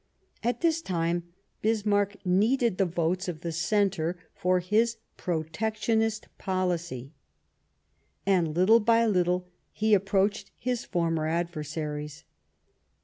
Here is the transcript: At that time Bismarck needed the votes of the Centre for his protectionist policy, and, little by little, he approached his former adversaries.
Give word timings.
At 0.41 0.61
that 0.61 0.81
time 0.83 1.31
Bismarck 1.61 2.25
needed 2.25 2.79
the 2.79 2.87
votes 2.87 3.27
of 3.27 3.41
the 3.41 3.51
Centre 3.51 4.17
for 4.33 4.57
his 4.59 4.97
protectionist 5.15 6.27
policy, 6.39 7.11
and, 8.25 8.55
little 8.55 8.79
by 8.79 9.05
little, 9.05 9.47
he 9.71 9.93
approached 9.93 10.49
his 10.57 10.85
former 10.85 11.27
adversaries. 11.27 12.23